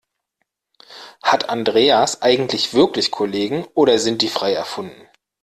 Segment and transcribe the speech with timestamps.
[1.21, 5.07] Hat Andreas eigentlich wirklich Kollegen, oder sind die frei erfunden?